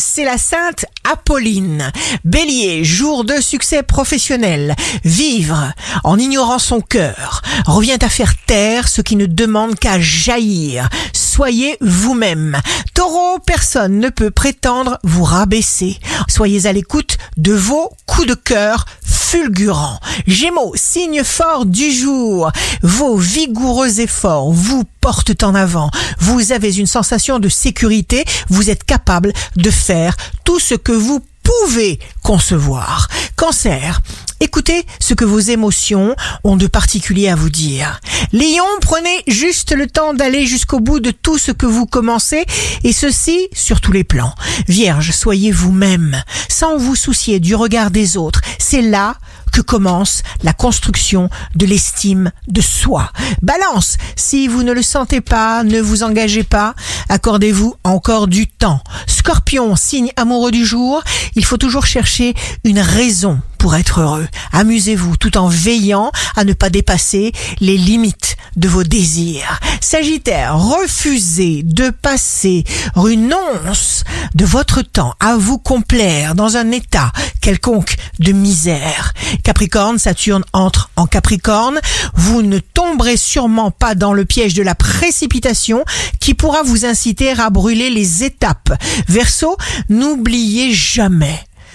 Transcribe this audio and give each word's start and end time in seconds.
c'est 0.00 0.24
la 0.24 0.38
sainte 0.38 0.86
Apolline. 1.04 1.92
Bélier, 2.24 2.84
jour 2.84 3.24
de 3.24 3.40
succès 3.40 3.82
professionnel. 3.82 4.74
Vivre 5.04 5.72
en 6.04 6.18
ignorant 6.18 6.58
son 6.58 6.80
cœur 6.80 7.42
revient 7.66 7.98
à 8.00 8.08
faire 8.08 8.34
taire 8.46 8.88
ce 8.88 9.02
qui 9.02 9.16
ne 9.16 9.26
demande 9.26 9.78
qu'à 9.78 10.00
jaillir. 10.00 10.88
Soyez 11.12 11.76
vous-même. 11.80 12.58
Taureau, 12.94 13.38
personne 13.44 13.98
ne 13.98 14.08
peut 14.08 14.30
prétendre 14.30 14.98
vous 15.04 15.24
rabaisser. 15.24 15.98
Soyez 16.28 16.66
à 16.66 16.72
l'écoute 16.72 17.18
de 17.36 17.52
vos 17.52 17.90
coups 18.06 18.26
de 18.26 18.34
cœur 18.34 18.86
fulgurants. 19.30 20.00
Gémeaux, 20.26 20.72
signe 20.74 21.22
fort 21.22 21.64
du 21.64 21.92
jour. 21.92 22.50
Vos 22.82 23.16
vigoureux 23.16 24.00
efforts 24.00 24.50
vous 24.50 24.82
portent 25.00 25.44
en 25.44 25.54
avant. 25.54 25.88
Vous 26.18 26.50
avez 26.50 26.76
une 26.76 26.88
sensation 26.88 27.38
de 27.38 27.48
sécurité. 27.48 28.24
Vous 28.48 28.70
êtes 28.70 28.82
capable 28.82 29.32
de 29.54 29.70
faire 29.70 30.16
tout 30.44 30.58
ce 30.58 30.74
que 30.74 30.90
vous 30.90 31.24
pouvez 31.44 32.00
concevoir. 32.24 33.06
Cancer, 33.36 34.00
écoutez 34.40 34.84
ce 34.98 35.14
que 35.14 35.24
vos 35.24 35.38
émotions 35.38 36.16
ont 36.42 36.56
de 36.56 36.66
particulier 36.66 37.28
à 37.28 37.36
vous 37.36 37.50
dire. 37.50 38.00
Lion, 38.32 38.64
prenez 38.80 39.24
juste 39.26 39.72
le 39.72 39.88
temps 39.88 40.14
d'aller 40.14 40.46
jusqu'au 40.46 40.78
bout 40.78 41.00
de 41.00 41.10
tout 41.10 41.36
ce 41.36 41.50
que 41.50 41.66
vous 41.66 41.86
commencez 41.86 42.44
et 42.84 42.92
ceci 42.92 43.48
sur 43.52 43.80
tous 43.80 43.90
les 43.90 44.04
plans. 44.04 44.34
Vierge, 44.68 45.10
soyez 45.10 45.50
vous-même 45.50 46.22
sans 46.48 46.76
vous 46.76 46.94
soucier 46.94 47.40
du 47.40 47.56
regard 47.56 47.90
des 47.90 48.16
autres. 48.16 48.40
C'est 48.58 48.82
là 48.82 49.16
que 49.50 49.60
commence 49.60 50.22
la 50.42 50.52
construction 50.52 51.28
de 51.56 51.66
l'estime 51.66 52.30
de 52.46 52.60
soi. 52.60 53.10
Balance, 53.42 53.96
si 54.14 54.46
vous 54.46 54.62
ne 54.62 54.72
le 54.72 54.82
sentez 54.82 55.20
pas, 55.20 55.64
ne 55.64 55.80
vous 55.80 56.04
engagez 56.04 56.44
pas, 56.44 56.74
accordez-vous 57.08 57.74
encore 57.82 58.28
du 58.28 58.46
temps. 58.46 58.80
Scorpion, 59.08 59.74
signe 59.76 60.12
amoureux 60.16 60.52
du 60.52 60.64
jour, 60.64 61.02
il 61.36 61.44
faut 61.44 61.56
toujours 61.56 61.86
chercher 61.86 62.34
une 62.64 62.80
raison 62.80 63.40
pour 63.58 63.76
être 63.76 64.00
heureux. 64.00 64.26
Amusez-vous 64.52 65.16
tout 65.18 65.36
en 65.36 65.48
veillant 65.48 66.10
à 66.34 66.44
ne 66.44 66.54
pas 66.54 66.70
dépasser 66.70 67.32
les 67.60 67.76
limites 67.76 68.36
de 68.56 68.68
vos 68.68 68.84
désirs. 68.84 69.60
Sagittaire, 69.80 70.58
refusez 70.58 71.62
de 71.62 71.90
passer 71.90 72.64
renonce 72.94 74.04
de 74.34 74.44
votre 74.44 74.82
temps 74.82 75.14
à 75.20 75.36
vous 75.36 75.58
complaire 75.58 76.34
dans 76.34 76.56
un 76.56 76.70
état 76.72 77.12
quelconque 77.40 77.96
de 78.18 78.32
misère. 78.32 79.12
Capricorne, 79.44 79.98
Saturne 79.98 80.44
entre 80.52 80.90
en 80.96 81.06
Capricorne. 81.06 81.80
Vous 82.14 82.42
ne 82.42 82.58
tomberez 82.58 83.16
sûrement 83.16 83.70
pas 83.70 83.94
dans 83.94 84.12
le 84.12 84.24
piège 84.24 84.54
de 84.54 84.62
la 84.62 84.74
précipitation 84.74 85.84
qui 86.18 86.34
pourra 86.34 86.62
vous 86.62 86.84
inciter 86.84 87.30
à 87.30 87.50
brûler 87.50 87.90
les 87.90 88.24
étapes. 88.24 88.72
Verseau, 89.08 89.56
n'oubliez 89.88 90.72
jamais 90.72 91.19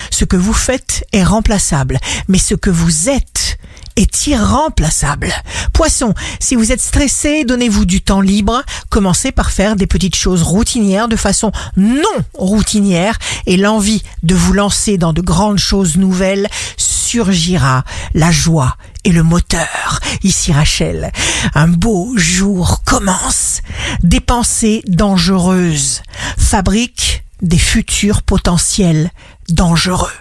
ce 0.10 0.26
que 0.26 0.38
vous 0.38 0.54
faites 0.54 1.06
est 1.12 1.24
remplaçable, 1.24 2.00
mais 2.28 2.38
ce 2.38 2.56
que 2.56 2.70
vous 2.70 3.10
êtes 3.10 3.58
est 3.96 4.28
irremplaçable. 4.28 5.34
Poisson, 5.74 6.14
si 6.40 6.56
vous 6.56 6.72
êtes 6.72 6.82
stressé, 6.82 7.46
donnez-vous 7.46 7.86
du 7.86 8.02
temps 8.02 8.22
libre. 8.22 8.62
Commencez 8.90 9.32
par 9.32 9.52
faire 9.52 9.76
des 9.76 9.88
petites 9.88 10.16
choses 10.16 10.44
routinières 10.44 11.08
de 11.08 11.16
façon 11.16 11.52
non 11.78 12.04
routinière 12.34 13.18
et 13.46 13.58
l'envie 13.58 14.04
de 14.24 14.36
vous 14.36 14.54
lancer 14.54 14.98
dans 14.98 15.14
de 15.14 15.22
grandes 15.22 15.60
choses 15.60 15.98
nouvelles 15.98 16.48
surgira 16.78 17.86
la 18.14 18.32
joie 18.32 18.76
et 19.06 19.12
le 19.12 19.24
moteur. 19.24 20.00
Ici 20.24 20.52
Rachel, 20.52 21.12
un 21.54 21.68
beau 21.68 22.12
jour 22.18 22.84
commence. 22.84 23.62
Des 24.04 24.20
pensées 24.20 24.82
dangereuses 24.88 26.02
fabriquent 26.38 27.05
des 27.42 27.58
futurs 27.58 28.22
potentiels 28.22 29.12
dangereux. 29.50 30.12